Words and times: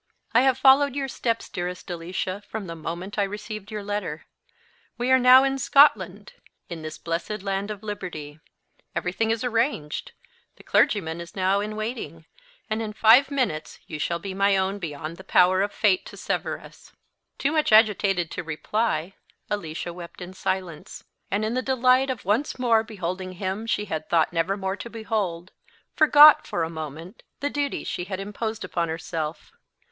"I 0.33 0.41
have 0.41 0.57
followed 0.57 0.95
your 0.95 1.07
steps, 1.07 1.47
dearest 1.47 1.87
Alicia, 1.87 2.41
from 2.49 2.65
the 2.65 2.75
moment 2.75 3.19
I 3.19 3.23
received 3.23 3.69
your 3.69 3.83
letter. 3.83 4.25
We 4.97 5.11
are 5.11 5.19
now 5.19 5.43
in 5.43 5.59
Scotland 5.59 6.33
in 6.69 6.81
this 6.81 6.97
blessed 6.97 7.43
land 7.43 7.69
of 7.69 7.83
liberty. 7.83 8.39
Everything 8.95 9.29
is 9.29 9.43
arranged; 9.43 10.13
the 10.55 10.63
clergyman 10.63 11.21
is 11.21 11.35
now 11.35 11.59
in 11.59 11.75
waiting; 11.75 12.25
and 12.67 12.81
in 12.81 12.93
five 12.93 13.29
minutes 13.29 13.77
you 13.85 13.99
shall 13.99 14.17
be 14.17 14.33
my 14.33 14.57
own 14.57 14.79
beyond 14.79 15.17
the 15.17 15.23
power 15.23 15.61
of 15.61 15.71
fate 15.71 16.03
to 16.07 16.17
sever 16.17 16.59
us." 16.59 16.93
Too 17.37 17.51
much 17.51 17.71
agitated 17.71 18.31
to 18.31 18.43
reply, 18.43 19.13
Alicia 19.51 19.93
wept 19.93 20.19
in 20.19 20.33
silence; 20.33 21.03
and 21.29 21.45
in 21.45 21.53
the 21.53 21.61
delight 21.61 22.09
of 22.09 22.25
once 22.25 22.57
more 22.57 22.81
beholding 22.83 23.33
him 23.33 23.67
she 23.67 23.85
had 23.85 24.09
thought 24.09 24.33
never 24.33 24.57
more 24.57 24.75
to 24.77 24.89
behold, 24.89 25.51
forgot, 25.95 26.47
for 26.47 26.63
a 26.63 26.71
moment, 26.71 27.21
the 27.39 27.51
duty 27.51 27.83
she 27.83 28.05
had 28.05 28.19
imposed 28.19 28.65
upon 28.65 28.89
herself. 28.89 29.51